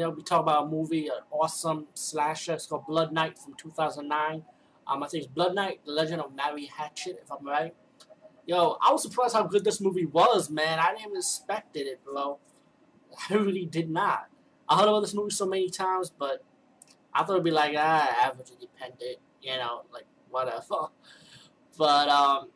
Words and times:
Today 0.00 0.12
we 0.16 0.22
talk 0.22 0.40
about 0.40 0.64
a 0.64 0.66
movie, 0.66 1.08
an 1.08 1.20
awesome 1.30 1.86
slasher. 1.92 2.54
It's 2.54 2.64
called 2.64 2.86
Blood 2.86 3.12
Night 3.12 3.38
from 3.38 3.52
2009. 3.52 4.42
Um, 4.86 5.02
I 5.02 5.06
think 5.06 5.24
it's 5.24 5.30
Blood 5.30 5.54
Night, 5.54 5.80
The 5.84 5.92
Legend 5.92 6.22
of 6.22 6.34
Mary 6.34 6.64
Hatchet, 6.64 7.20
if 7.22 7.30
I'm 7.30 7.46
right. 7.46 7.74
Yo, 8.46 8.78
I 8.80 8.92
was 8.92 9.02
surprised 9.02 9.34
how 9.34 9.42
good 9.42 9.62
this 9.62 9.78
movie 9.78 10.06
was, 10.06 10.48
man. 10.48 10.78
I 10.78 10.92
didn't 10.92 11.00
even 11.02 11.16
expect 11.18 11.76
it, 11.76 12.02
bro. 12.02 12.38
I 13.30 13.34
really 13.34 13.66
did 13.66 13.90
not. 13.90 14.28
I 14.66 14.78
heard 14.78 14.88
about 14.88 15.00
this 15.00 15.12
movie 15.12 15.32
so 15.32 15.44
many 15.44 15.68
times, 15.68 16.08
but 16.08 16.42
I 17.12 17.22
thought 17.22 17.34
it'd 17.34 17.44
be 17.44 17.50
like, 17.50 17.74
ah, 17.76 18.24
average 18.24 18.52
independent, 18.52 19.18
you 19.42 19.54
know, 19.58 19.82
like, 19.92 20.06
whatever. 20.30 20.62
But, 21.76 22.08
um, 22.08 22.48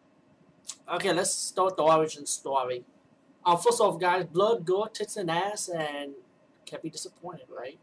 okay, 0.95 1.13
let's 1.13 1.35
start 1.35 1.77
the 1.77 1.83
origin 1.83 2.25
story. 2.25 2.85
Um, 3.45 3.59
first 3.59 3.82
off, 3.82 4.00
guys, 4.00 4.25
blood, 4.25 4.64
gore, 4.64 4.89
tits, 4.89 5.18
and 5.18 5.31
ass, 5.31 5.68
and 5.68 6.14
can't 6.64 6.82
be 6.82 6.91
disappointed, 6.91 7.46
right? 7.57 7.79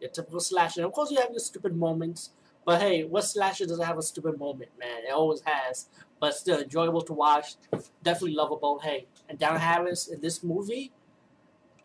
Your 0.00 0.10
typical 0.10 0.40
slasher. 0.40 0.84
Of 0.84 0.92
course, 0.92 1.10
you 1.10 1.20
have 1.20 1.30
your 1.30 1.38
stupid 1.38 1.76
moments, 1.76 2.30
but 2.64 2.80
hey, 2.80 3.04
what 3.04 3.24
slasher 3.24 3.66
doesn't 3.66 3.84
have 3.84 3.98
a 3.98 4.02
stupid 4.02 4.38
moment, 4.38 4.70
man? 4.78 5.04
It 5.06 5.12
always 5.12 5.42
has. 5.44 5.86
But 6.20 6.34
still, 6.34 6.60
enjoyable 6.60 7.02
to 7.02 7.12
watch. 7.12 7.56
Definitely 8.02 8.34
lovable. 8.34 8.78
Hey, 8.78 9.06
and 9.28 9.38
Danielle 9.38 9.60
Harris 9.60 10.08
in 10.08 10.20
this 10.20 10.42
movie, 10.42 10.92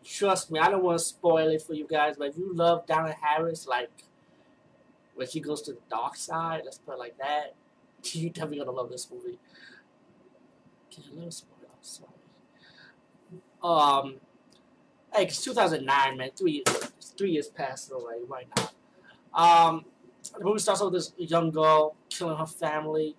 trust 0.04 0.50
me, 0.50 0.60
I 0.60 0.70
don't 0.70 0.82
want 0.82 0.98
to 0.98 1.04
spoil 1.04 1.48
it 1.48 1.62
for 1.62 1.74
you 1.74 1.86
guys, 1.88 2.16
but 2.16 2.28
if 2.28 2.36
you 2.36 2.54
love 2.54 2.86
Danielle 2.86 3.16
Harris, 3.20 3.66
like, 3.66 3.90
when 5.14 5.28
she 5.28 5.40
goes 5.40 5.62
to 5.62 5.72
the 5.72 5.80
dark 5.90 6.16
side, 6.16 6.62
let's 6.64 6.78
put 6.78 6.94
it 6.94 6.98
like 6.98 7.18
that, 7.18 7.54
you're 8.12 8.30
definitely 8.30 8.58
gonna 8.58 8.70
love 8.70 8.90
this 8.90 9.08
movie. 9.10 9.38
Can 10.90 11.04
I 11.10 11.14
little 11.14 11.30
spoil? 11.30 11.56
I'm 11.64 11.82
Sorry. 11.82 12.10
Um, 13.62 14.20
hey, 15.14 15.24
it's 15.24 15.42
2009, 15.42 16.16
man. 16.16 16.30
Three 16.36 16.62
years, 16.66 16.92
three 17.16 17.32
years 17.32 17.48
passed 17.48 17.90
away. 17.92 18.16
Why 18.26 18.44
not? 18.56 18.74
Um, 19.34 19.84
the 20.36 20.44
movie 20.44 20.58
starts 20.58 20.82
with 20.82 20.92
this 20.92 21.12
young 21.16 21.50
girl 21.50 21.96
killing 22.08 22.36
her 22.36 22.46
family, 22.46 23.16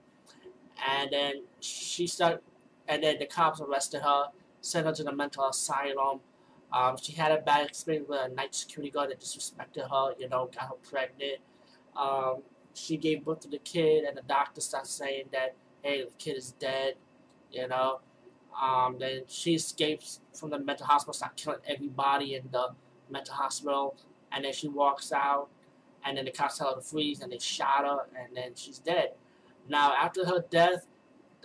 and 0.88 1.10
then 1.12 1.44
she 1.60 2.08
start, 2.08 2.44
and 2.88 3.04
then 3.04 3.18
the 3.20 3.26
cops 3.26 3.62
arrested 3.62 4.02
her, 4.02 4.26
sent 4.62 4.86
her 4.86 4.94
to 4.94 5.04
the 5.04 5.12
mental 5.12 5.48
asylum. 5.48 6.20
Um, 6.72 6.98
she 7.02 7.14
had 7.14 7.32
a 7.32 7.42
bad 7.42 7.68
experience 7.68 8.08
with 8.08 8.20
a 8.20 8.30
night 8.30 8.54
security 8.54 8.92
guard 8.92 9.10
that 9.10 9.20
disrespected 9.20 9.90
her, 9.90 10.14
you 10.20 10.30
know, 10.30 10.50
got 10.54 10.70
her 10.70 10.76
pregnant. 10.90 11.40
Um, 11.96 12.44
she 12.74 12.98
gave 12.98 13.26
birth 13.26 13.40
to 13.42 13.48
the 13.48 13.58
kid, 13.60 14.04
and 14.04 14.16
the 14.16 14.22
doctor 14.22 14.62
starts 14.62 14.92
saying 14.92 15.26
that, 15.32 15.56
hey, 15.82 16.04
the 16.04 16.12
kid 16.18 16.38
is 16.38 16.52
dead, 16.52 16.96
you 17.52 17.68
know. 17.68 18.02
Um, 18.62 18.98
then 19.00 19.22
she 19.28 19.56
escapes 19.56 20.20
from 20.34 20.50
the 20.50 20.60
mental 20.60 20.86
hospital, 20.86 21.14
starts 21.14 21.42
killing 21.42 21.60
everybody 21.68 22.36
in 22.36 22.44
the 22.52 22.70
mental 23.10 23.34
hospital, 23.34 23.96
and 24.32 24.46
then 24.46 24.54
she 24.54 24.68
walks 24.68 25.12
out, 25.12 25.50
and 26.06 26.18
then 26.18 26.26
the 26.26 26.32
cops 26.32 26.58
tell 26.58 26.70
her 26.70 26.76
to 26.76 26.82
freeze, 26.82 27.22
and 27.22 27.32
they 27.32 27.40
shot 27.40 27.86
her, 27.86 28.00
and 28.20 28.36
then 28.36 28.52
she's 28.56 28.80
dead. 28.80 29.12
Now, 29.68 29.94
after 29.94 30.26
her 30.26 30.44
death, 30.50 30.88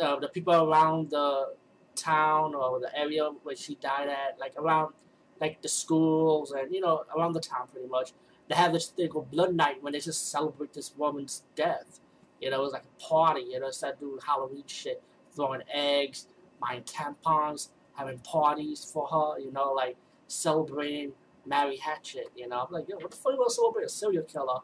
uh, 0.00 0.18
the 0.18 0.28
people 0.28 0.54
around 0.54 1.10
the 1.10 1.54
town 1.94 2.54
or 2.54 2.80
the 2.80 2.96
area 2.98 3.30
where 3.42 3.56
she 3.56 3.76
died 3.76 4.08
at, 4.08 4.38
like 4.38 4.54
around 4.56 4.94
like 5.40 5.60
the 5.62 5.68
schools 5.68 6.52
and 6.52 6.72
you 6.72 6.80
know 6.80 7.04
around 7.16 7.32
the 7.32 7.40
town 7.40 7.66
pretty 7.72 7.88
much, 7.88 8.12
they 8.48 8.54
have 8.54 8.72
this 8.72 8.88
thing 8.88 9.08
called 9.08 9.30
Blood 9.30 9.54
Night 9.54 9.82
when 9.82 9.92
they 9.92 10.00
just 10.00 10.30
celebrate 10.30 10.72
this 10.72 10.92
woman's 10.96 11.42
death. 11.54 12.00
You 12.40 12.50
know, 12.50 12.60
it 12.60 12.64
was 12.64 12.72
like 12.72 12.84
a 12.84 13.02
party. 13.02 13.42
You 13.50 13.60
know, 13.60 13.66
instead 13.66 13.94
of 13.94 14.00
doing 14.00 14.18
Halloween 14.24 14.64
shit, 14.66 15.02
throwing 15.34 15.62
eggs, 15.72 16.26
buying 16.60 16.82
tampons, 16.82 17.68
having 17.94 18.18
parties 18.18 18.84
for 18.92 19.06
her. 19.06 19.40
You 19.40 19.52
know, 19.52 19.72
like 19.72 19.96
celebrating 20.26 21.12
Mary 21.46 21.76
Hatchet. 21.76 22.28
You 22.36 22.48
know, 22.48 22.62
I'm 22.66 22.72
like, 22.72 22.88
yo, 22.88 22.96
what 22.96 23.10
the 23.10 23.16
fuck 23.16 23.32
you 23.32 23.38
want 23.38 23.50
to 23.50 23.54
celebrate 23.54 23.84
a 23.84 23.88
serial 23.88 24.24
killer? 24.24 24.60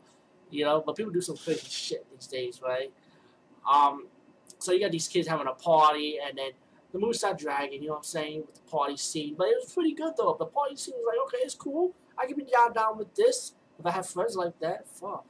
You 0.50 0.64
know, 0.64 0.82
but 0.84 0.96
people 0.96 1.12
do 1.12 1.20
some 1.20 1.36
crazy 1.36 1.68
shit 1.68 2.06
these 2.10 2.26
days, 2.26 2.60
right? 2.62 2.92
Um, 3.70 4.08
so 4.58 4.72
you 4.72 4.80
got 4.80 4.90
these 4.90 5.08
kids 5.08 5.28
having 5.28 5.46
a 5.46 5.52
party, 5.52 6.18
and 6.26 6.36
then 6.36 6.50
the 6.92 6.98
movie 6.98 7.14
started 7.14 7.38
dragging. 7.38 7.82
You 7.82 7.88
know 7.88 7.94
what 7.94 7.98
I'm 7.98 8.04
saying 8.04 8.42
with 8.46 8.54
the 8.54 8.70
party 8.70 8.96
scene, 8.96 9.34
but 9.36 9.48
it 9.48 9.56
was 9.62 9.72
pretty 9.72 9.94
good 9.94 10.14
though. 10.16 10.36
The 10.38 10.46
party 10.46 10.76
scene 10.76 10.94
was 10.96 11.06
like, 11.06 11.26
okay, 11.26 11.44
it's 11.44 11.54
cool. 11.54 11.94
I 12.18 12.26
can 12.26 12.36
be 12.36 12.44
down 12.44 12.72
down 12.72 12.98
with 12.98 13.14
this. 13.14 13.54
If 13.78 13.86
I 13.86 13.92
have 13.92 14.06
friends 14.06 14.36
like 14.36 14.58
that, 14.60 14.86
fuck. 14.88 15.24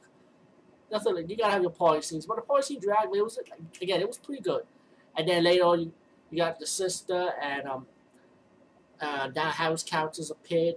Nothing 0.91 1.15
like 1.15 1.29
you 1.29 1.37
gotta 1.37 1.53
have 1.53 1.61
your 1.61 1.71
party 1.71 2.01
scenes. 2.01 2.25
But 2.25 2.35
the 2.35 2.41
party 2.41 2.63
scene 2.63 2.79
dragged 2.81 3.15
it 3.15 3.23
was 3.23 3.37
like, 3.37 3.51
again, 3.81 4.01
it 4.01 4.07
was 4.07 4.17
pretty 4.17 4.41
good. 4.41 4.63
And 5.15 5.27
then 5.27 5.43
later 5.43 5.63
on, 5.63 5.93
you, 6.31 6.37
got 6.37 6.59
the 6.59 6.67
sister 6.67 7.31
and 7.41 7.67
um, 7.67 7.85
uh, 8.99 9.27
Danielle 9.27 9.51
Harris 9.51 9.83
characters 9.83 10.31
appeared 10.31 10.75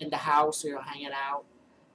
in 0.00 0.10
the 0.10 0.16
house, 0.16 0.64
you 0.64 0.74
know, 0.74 0.80
hanging 0.80 1.10
out. 1.14 1.44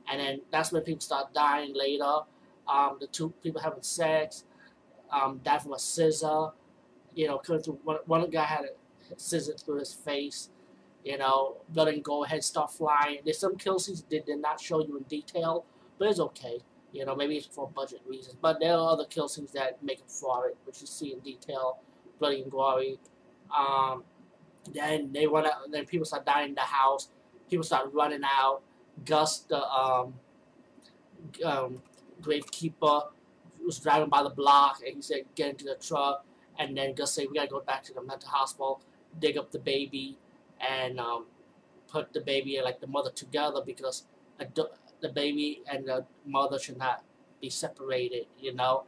And 0.09 0.19
then 0.19 0.41
that's 0.51 0.72
when 0.72 0.81
people 0.84 1.01
start 1.01 1.34
dying 1.34 1.73
later. 1.75 2.22
Um, 2.67 2.97
the 3.00 3.07
two 3.07 3.34
people 3.44 3.62
having 3.62 3.84
sex, 3.84 4.44
um, 5.12 5.41
from 5.44 5.73
a 5.73 5.79
scissor. 5.79 6.50
You 7.16 7.28
know, 7.28 7.38
coming 7.40 7.62
through 7.62 7.79
one, 7.84 7.97
one 8.06 8.29
guy 8.29 8.45
had 8.45 8.66
a 8.66 9.19
scissor 9.19 9.53
through 9.53 9.79
his 9.79 9.94
face 9.94 10.50
you 11.03 11.17
know, 11.17 11.57
letting 11.73 12.01
go 12.01 12.23
ahead 12.23 12.44
start 12.44 12.72
flying. 12.72 13.19
There's 13.23 13.40
some 13.40 13.56
kill 13.56 13.79
scenes 13.79 14.03
that 14.09 14.25
did 14.25 14.40
not 14.40 14.59
show 14.59 14.85
you 14.85 14.97
in 14.97 15.03
detail, 15.03 15.66
but 15.97 16.09
it's 16.09 16.19
okay. 16.19 16.59
You 16.91 17.06
know, 17.06 17.16
maybe 17.16 17.38
it's 17.38 17.47
for 17.47 17.69
budget 17.69 18.01
reasons. 18.06 18.35
But 18.41 18.59
there 18.59 18.73
are 18.73 18.91
other 18.91 19.06
kill 19.06 19.28
scenes 19.28 19.51
that 19.53 19.81
make 19.84 20.00
up 20.01 20.09
for 20.09 20.47
it, 20.47 20.57
which 20.66 20.81
you 20.81 20.88
see 20.88 21.13
in 21.13 21.19
detail, 21.19 21.79
bloody 22.19 22.41
and 22.41 22.52
gory. 22.52 23.00
Um, 23.56 24.03
then 24.74 25.12
they 25.12 25.25
run 25.25 25.46
out. 25.46 25.72
Then 25.72 25.85
people 25.85 26.06
start 26.06 26.25
dying 26.25 26.50
in 26.50 26.56
the 26.56 26.62
house. 26.62 27.09
People 27.50 27.63
start 27.63 27.91
running 27.94 28.22
out. 28.24 28.62
Gus, 29.06 29.40
the 29.40 29.63
um, 29.63 30.13
um, 31.44 31.81
gravekeeper, 32.22 33.08
was 33.66 33.79
driving 33.79 34.09
by 34.09 34.24
the 34.24 34.29
block, 34.29 34.81
and 34.85 34.96
he 34.97 35.02
said, 35.02 35.24
"Get 35.35 35.50
into 35.50 35.66
the 35.66 35.75
truck." 35.75 36.25
And 36.59 36.78
then 36.78 36.94
Gus 36.94 37.13
said, 37.13 37.28
"We 37.29 37.35
gotta 37.35 37.47
go 37.47 37.62
back 37.62 37.84
to 37.84 37.94
the 37.94 38.03
mental 38.03 38.29
hospital, 38.29 38.81
dig 39.19 39.38
up 39.38 39.52
the 39.52 39.59
baby." 39.59 40.18
and 40.59 41.00
um, 41.00 41.25
put 41.88 42.13
the 42.13 42.22
baby 42.22 42.58
and 42.58 42.66
like 42.66 42.79
the 42.81 42.88
mother 42.88 43.12
together 43.12 43.62
because 43.66 44.03
the 45.02 45.09
baby 45.09 45.62
and 45.72 45.88
the 45.88 46.06
mother 46.25 46.59
should 46.59 46.78
not 46.78 47.03
be 47.41 47.50
separated, 47.50 48.25
you 48.40 48.53
know. 48.53 48.84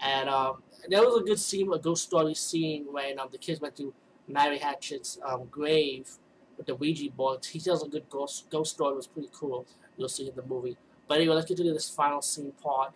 And 0.00 0.28
um, 0.28 0.62
there 0.88 1.02
was 1.02 1.20
a 1.20 1.24
good 1.24 1.38
scene, 1.38 1.72
a 1.72 1.78
ghost 1.78 2.04
story 2.04 2.34
scene 2.34 2.86
when 2.90 3.18
um, 3.18 3.28
the 3.30 3.38
kids 3.38 3.60
went 3.60 3.76
to 3.76 3.92
Mary 4.28 4.58
Hatchet's 4.58 5.18
um, 5.24 5.46
grave 5.50 6.08
with 6.56 6.66
the 6.66 6.74
Ouija 6.74 7.10
board. 7.10 7.44
He 7.44 7.60
tells 7.60 7.82
a 7.84 7.88
good 7.88 8.08
ghost, 8.08 8.48
ghost 8.50 8.74
story. 8.74 8.92
It 8.92 8.96
was 8.96 9.06
pretty 9.06 9.30
cool. 9.32 9.66
You'll 9.96 10.08
see 10.08 10.28
in 10.28 10.36
the 10.36 10.42
movie. 10.42 10.76
But 11.06 11.18
anyway, 11.18 11.34
let's 11.34 11.48
get 11.48 11.56
to 11.56 11.64
this 11.64 11.88
final 11.88 12.22
scene 12.22 12.52
part. 12.62 12.92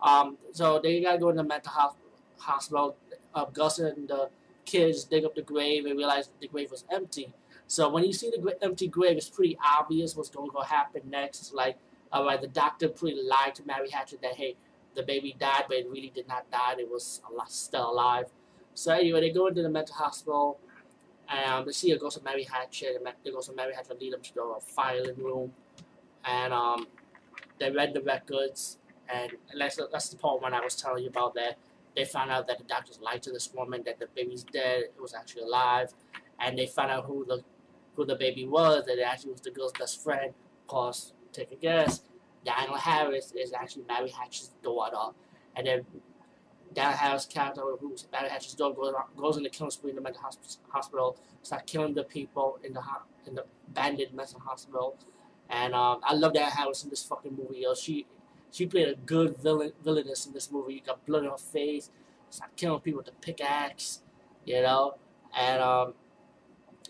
Um, 0.00 0.38
so 0.52 0.78
they 0.82 1.00
gotta 1.00 1.18
go 1.18 1.30
in 1.30 1.36
the 1.36 1.42
mental 1.42 1.72
hospital. 2.38 2.96
Uh, 3.34 3.44
Gus 3.46 3.78
and 3.78 4.08
the 4.08 4.30
kids 4.64 5.04
dig 5.04 5.24
up 5.24 5.34
the 5.34 5.42
grave 5.42 5.86
and 5.86 5.96
realize 5.96 6.30
the 6.40 6.48
grave 6.48 6.70
was 6.70 6.84
empty. 6.90 7.32
So 7.66 7.88
when 7.88 8.04
you 8.04 8.12
see 8.12 8.30
the 8.30 8.56
empty 8.62 8.88
grave, 8.88 9.16
it's 9.16 9.28
pretty 9.28 9.58
obvious 9.64 10.14
what's 10.14 10.30
going 10.30 10.50
to 10.50 10.66
happen 10.66 11.02
next. 11.10 11.40
It's 11.40 11.52
like, 11.52 11.76
all 12.12 12.24
right, 12.24 12.40
the 12.40 12.48
doctor 12.48 12.88
pretty 12.88 13.20
lied 13.22 13.54
to 13.56 13.66
Mary 13.66 13.90
Hatchet 13.90 14.22
that, 14.22 14.34
hey, 14.34 14.56
the 14.96 15.02
baby 15.02 15.36
died, 15.38 15.64
but 15.68 15.76
it 15.76 15.86
really 15.88 16.10
did 16.14 16.26
not 16.26 16.50
die. 16.50 16.74
It 16.78 16.90
was 16.90 17.22
still 17.48 17.90
alive. 17.90 18.26
So 18.74 18.92
anyway, 18.92 19.20
they 19.20 19.30
go 19.30 19.46
into 19.46 19.62
the 19.62 19.68
mental 19.68 19.94
hospital, 19.94 20.58
and 21.28 21.66
they 21.66 21.72
see 21.72 21.92
a 21.92 21.98
ghost 21.98 22.16
of 22.16 22.24
Mary 22.24 22.44
Hatchet, 22.44 22.96
and 22.96 23.06
the 23.24 23.30
ghost 23.30 23.48
of 23.48 23.56
Mary 23.56 23.74
Hatchet 23.74 24.00
lead 24.00 24.12
them 24.12 24.22
to 24.22 24.34
the 24.34 24.60
filing 24.60 25.16
room, 25.16 25.52
and 26.24 26.52
um, 26.52 26.86
they 27.58 27.70
read 27.70 27.94
the 27.94 28.02
records, 28.02 28.78
and 29.08 29.32
that's, 29.58 29.78
that's 29.92 30.08
the 30.08 30.16
part 30.16 30.42
when 30.42 30.54
I 30.54 30.60
was 30.60 30.74
telling 30.74 31.04
you 31.04 31.10
about 31.10 31.34
that. 31.34 31.58
They 31.94 32.04
found 32.04 32.30
out 32.30 32.46
that 32.48 32.58
the 32.58 32.64
doctors 32.64 32.98
lied 33.00 33.22
to 33.22 33.32
this 33.32 33.50
woman, 33.54 33.82
that 33.86 33.98
the 33.98 34.08
baby's 34.14 34.44
dead, 34.44 34.82
it 34.82 35.00
was 35.00 35.14
actually 35.14 35.42
alive, 35.42 35.94
and 36.38 36.58
they 36.58 36.66
found 36.66 36.90
out 36.90 37.04
who 37.06 37.24
the 37.24 37.42
who 37.94 38.04
the 38.04 38.16
baby 38.16 38.46
was, 38.46 38.84
that 38.84 38.98
it 38.98 39.02
actually 39.02 39.32
was 39.32 39.40
the 39.40 39.50
girl's 39.50 39.72
best 39.72 40.02
friend. 40.04 40.34
Of 40.62 40.66
course, 40.66 41.14
take 41.32 41.50
a 41.50 41.54
guess. 41.56 42.02
Danielle 42.46 42.78
Harris 42.78 43.32
is 43.32 43.52
actually 43.52 43.84
Mary 43.88 44.08
Hatch's 44.08 44.52
daughter. 44.62 45.14
And 45.56 45.66
then 45.66 45.84
Danielle 46.72 46.96
Harris' 46.96 47.26
character, 47.26 47.62
who's 47.80 48.06
Mary 48.12 48.28
Hatch's 48.28 48.54
daughter, 48.54 48.74
goes, 48.74 48.94
goes 49.16 49.36
into 49.36 49.50
killing 49.50 49.72
spree 49.72 49.90
in 49.90 49.96
the 49.96 50.02
mental 50.02 50.22
hospital, 50.68 51.18
start 51.42 51.66
killing 51.66 51.94
the 51.94 52.04
people 52.04 52.58
in 52.62 52.72
the 52.72 52.82
in 53.26 53.34
the 53.34 53.44
abandoned 53.68 54.14
mental 54.14 54.40
hospital. 54.40 54.96
And 55.50 55.74
um, 55.74 56.00
I 56.04 56.14
love 56.14 56.34
Danielle 56.34 56.52
Harris 56.52 56.84
in 56.84 56.90
this 56.90 57.02
fucking 57.02 57.36
movie. 57.36 57.60
Yo. 57.62 57.74
She 57.74 58.06
she 58.52 58.66
played 58.66 58.88
a 58.88 58.94
good 58.94 59.36
villain 59.38 59.72
villainess 59.82 60.26
in 60.26 60.32
this 60.32 60.50
movie. 60.52 60.74
You 60.74 60.80
got 60.86 61.04
blood 61.04 61.24
on 61.24 61.32
her 61.32 61.38
face, 61.38 61.90
start 62.30 62.56
killing 62.56 62.80
people 62.80 62.98
with 62.98 63.08
a 63.08 63.16
pickaxe, 63.20 64.02
you 64.44 64.62
know. 64.62 64.94
And 65.36 65.60
um, 65.60 65.94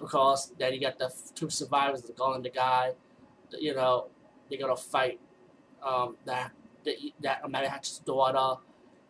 of 0.00 0.11
course, 0.11 0.53
then 0.58 0.75
you 0.75 0.81
got 0.81 0.99
the 0.99 1.11
two 1.35 1.49
survivors, 1.49 2.03
the 2.03 2.12
girl 2.12 2.35
and 2.35 2.44
the 2.44 2.50
guy. 2.50 2.93
You 3.58 3.75
know, 3.75 4.08
they're 4.49 4.58
gonna 4.58 4.76
fight 4.76 5.19
um, 5.86 6.16
that 6.24 6.52
that 7.22 7.48
Mary 7.50 7.66
Hatch's 7.66 7.98
daughter, 8.00 8.60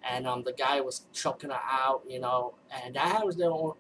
and 0.09 0.27
um, 0.27 0.43
the 0.45 0.53
guy 0.53 0.81
was 0.81 1.07
choking 1.13 1.51
her 1.51 1.61
out. 1.69 2.03
You 2.09 2.21
know, 2.21 2.55
and 2.85 2.95
that 2.95 3.25
was 3.25 3.37
their 3.37 3.51
own 3.51 3.73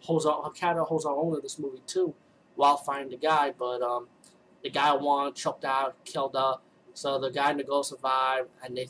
holds 0.00 0.26
on 0.26 0.44
her 0.44 0.50
character 0.50 0.82
holds 0.82 1.04
her 1.04 1.10
own 1.10 1.34
in 1.34 1.40
this 1.42 1.58
movie 1.58 1.82
too, 1.86 2.14
while 2.56 2.76
fighting 2.76 3.10
the 3.10 3.16
guy. 3.16 3.52
But 3.56 3.82
um, 3.82 4.08
the 4.62 4.70
guy 4.70 4.94
won, 4.94 5.34
choked 5.34 5.64
out, 5.64 6.04
killed 6.04 6.34
her. 6.34 6.56
So 6.94 7.18
the 7.18 7.30
guy 7.30 7.50
and 7.50 7.60
the 7.60 7.64
girl 7.64 7.82
survived, 7.82 8.48
and 8.64 8.76
they 8.76 8.88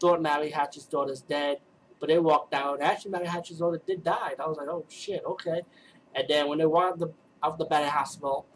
thought 0.00 0.20
Mary 0.20 0.50
Hatchet's 0.50 0.86
daughter's 0.86 1.22
dead, 1.22 1.58
but 1.98 2.08
they 2.08 2.18
walked 2.18 2.54
out. 2.54 2.80
Actually, 2.82 3.12
Mary 3.12 3.26
Hatchet's 3.26 3.58
daughter 3.58 3.80
did 3.86 4.04
die. 4.04 4.34
I 4.38 4.46
was 4.46 4.58
like, 4.58 4.68
oh 4.68 4.84
shit, 4.88 5.22
okay. 5.24 5.62
And 6.14 6.24
then 6.28 6.48
when 6.48 6.58
they 6.58 6.66
walked 6.66 6.98
the, 6.98 7.12
out 7.42 7.60
of 7.60 7.68
the 7.68 7.90
Hospital, 7.90 8.46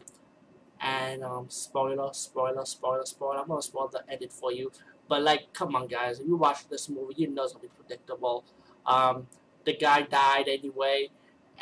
and 0.85 1.23
um, 1.23 1.47
spoiler, 1.49 2.09
spoiler, 2.13 2.63
spoiler, 2.63 3.05
spoiler. 3.05 3.39
I'm 3.39 3.47
gonna 3.47 3.61
spoil 3.63 3.87
the 3.87 4.03
edit 4.07 4.31
for 4.31 4.53
you. 4.53 4.71
But 5.09 5.23
like, 5.23 5.51
come 5.51 5.75
on, 5.75 5.87
guys, 5.87 6.19
if 6.19 6.27
you 6.27 6.35
watch 6.35 6.69
this 6.69 6.89
movie, 6.89 7.15
you 7.17 7.27
know 7.27 7.43
it's 7.43 7.53
gonna 7.53 7.63
be 7.63 7.69
predictable. 7.69 8.45
Um, 8.85 9.25
the 9.65 9.75
guy 9.75 10.03
died 10.03 10.47
anyway, 10.47 11.09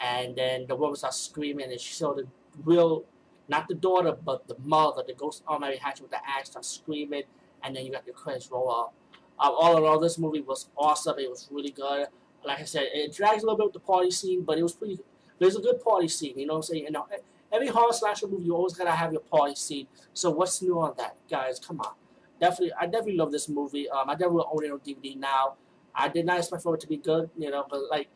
and 0.01 0.35
then 0.35 0.67
the 0.67 0.75
woman 0.75 0.97
starts 0.97 1.21
screaming, 1.21 1.71
and 1.71 1.79
she 1.79 1.93
saw 1.93 2.13
the 2.13 2.27
real, 2.65 3.05
not 3.47 3.69
the 3.69 3.75
daughter, 3.75 4.11
but 4.11 4.45
the 4.49 4.57
mother, 4.61 5.03
the 5.07 5.13
ghost 5.13 5.41
of 5.47 5.61
Mary 5.61 5.77
Hatchet 5.77 6.01
with 6.01 6.11
the 6.11 6.19
axe, 6.27 6.49
starts 6.49 6.67
screaming, 6.67 7.23
and 7.63 7.73
then 7.73 7.85
you 7.85 7.93
got 7.93 8.05
the 8.05 8.11
credits 8.11 8.51
roll 8.51 8.69
up. 8.69 8.93
Um, 9.39 9.53
all 9.57 9.77
in 9.77 9.85
all, 9.85 9.99
this 9.99 10.17
movie 10.17 10.41
was 10.41 10.67
awesome. 10.77 11.17
It 11.17 11.29
was 11.29 11.47
really 11.49 11.71
good. 11.71 12.07
Like 12.43 12.59
I 12.59 12.65
said, 12.65 12.87
it 12.93 13.15
drags 13.15 13.41
a 13.41 13.45
little 13.45 13.57
bit 13.57 13.67
with 13.67 13.73
the 13.73 13.79
party 13.79 14.11
scene, 14.11 14.43
but 14.43 14.57
it 14.57 14.63
was 14.63 14.73
pretty. 14.73 14.99
There's 15.39 15.55
a 15.55 15.61
good 15.61 15.81
party 15.81 16.09
scene, 16.09 16.37
you 16.37 16.45
know 16.45 16.55
what 16.55 16.69
I'm 16.69 16.75
saying? 16.75 16.87
Know, 16.91 17.07
every 17.53 17.67
horror 17.67 17.93
slasher 17.93 18.27
movie, 18.27 18.45
you 18.45 18.55
always 18.55 18.73
gotta 18.73 18.91
have 18.91 19.11
your 19.11 19.21
party 19.21 19.55
scene. 19.55 19.87
So 20.13 20.31
what's 20.31 20.61
new 20.61 20.79
on 20.79 20.95
that, 20.97 21.15
guys? 21.29 21.59
Come 21.59 21.79
on, 21.79 21.93
definitely, 22.39 22.73
I 22.79 22.85
definitely 22.85 23.17
love 23.17 23.31
this 23.31 23.47
movie. 23.47 23.89
Um, 23.89 24.09
I 24.09 24.13
definitely 24.13 24.45
own 24.51 24.65
it 24.65 24.71
on 24.71 24.79
DVD 24.79 25.17
now. 25.17 25.55
I 25.95 26.09
did 26.09 26.25
not 26.25 26.39
expect 26.39 26.63
for 26.63 26.73
it 26.75 26.81
to 26.81 26.87
be 26.87 26.97
good, 26.97 27.29
you 27.37 27.51
know, 27.51 27.65
but 27.69 27.81
like 27.89 28.07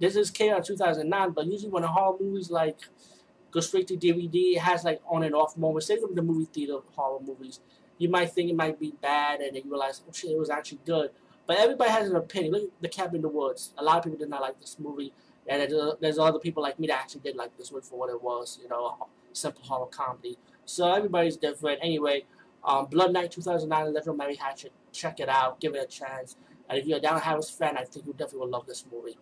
this 0.00 0.16
is 0.16 0.30
came 0.30 0.52
out 0.52 0.64
2009. 0.64 1.30
But 1.32 1.46
usually 1.46 1.70
when 1.70 1.84
a 1.84 1.88
horror 1.88 2.16
movies 2.20 2.50
like 2.50 2.78
go 3.50 3.60
straight 3.60 3.88
to 3.88 3.96
DVD, 3.96 4.54
it 4.54 4.60
has 4.60 4.84
like 4.84 5.00
on 5.08 5.22
and 5.22 5.34
off 5.34 5.56
moments. 5.56 5.86
Same 5.86 5.98
with 6.02 6.14
the 6.14 6.22
movie 6.22 6.46
theater 6.52 6.78
horror 6.94 7.20
movies. 7.20 7.60
You 7.98 8.08
might 8.08 8.32
think 8.32 8.50
it 8.50 8.56
might 8.56 8.78
be 8.78 8.92
bad, 9.00 9.40
and 9.40 9.54
then 9.54 9.62
you 9.64 9.70
realize, 9.70 10.02
oh 10.08 10.12
shit, 10.12 10.30
it 10.30 10.38
was 10.38 10.50
actually 10.50 10.80
good. 10.84 11.10
But 11.46 11.58
everybody 11.58 11.90
has 11.90 12.08
an 12.08 12.16
opinion. 12.16 12.52
Look 12.52 12.62
at 12.64 12.68
The 12.80 12.88
Cabin 12.88 13.16
in 13.16 13.22
the 13.22 13.28
Woods. 13.28 13.72
A 13.78 13.84
lot 13.84 13.98
of 13.98 14.04
people 14.04 14.18
did 14.18 14.30
not 14.30 14.40
like 14.40 14.58
this 14.60 14.76
movie. 14.78 15.12
And 15.46 15.70
there's, 16.00 16.18
other 16.18 16.38
people 16.38 16.62
like 16.62 16.78
me 16.78 16.86
that 16.86 17.00
actually 17.00 17.20
did 17.20 17.36
like 17.36 17.56
this 17.58 17.70
one 17.70 17.82
for 17.82 17.98
what 17.98 18.10
it 18.10 18.22
was, 18.22 18.58
you 18.62 18.68
know, 18.68 19.08
simple 19.32 19.62
horror 19.64 19.86
comedy. 19.86 20.38
So 20.64 20.90
everybody's 20.92 21.36
different. 21.36 21.80
Anyway, 21.82 22.24
um, 22.64 22.86
Blood 22.86 23.12
Night 23.12 23.30
2009, 23.30 23.92
Legend 23.92 24.08
of 24.08 24.16
Mary 24.16 24.36
Hatchet. 24.36 24.72
Check 24.92 25.20
it 25.20 25.28
out. 25.28 25.60
Give 25.60 25.74
it 25.74 25.82
a 25.82 25.86
chance. 25.86 26.36
And 26.68 26.78
if 26.78 26.86
you're 26.86 26.98
a 26.98 27.00
Danielle 27.00 27.20
Harris 27.20 27.50
fan, 27.50 27.76
I 27.76 27.84
think 27.84 28.06
you 28.06 28.12
definitely 28.12 28.40
will 28.40 28.48
love 28.48 28.66
this 28.66 28.84
movie. 28.90 29.18